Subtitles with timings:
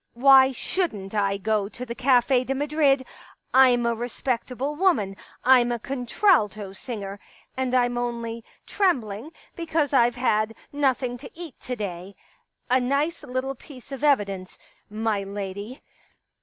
[0.15, 3.05] Why shouldn't I go to the Cafe de Madrid?
[3.53, 5.15] I'm a respectable woman—
[5.55, 7.19] I'm a con tralto singer.
[7.55, 13.53] And I'm only trembling because I've had nothing to eat to day....* A nice little
[13.53, 14.57] piece of evidence,
[14.89, 15.83] my lady.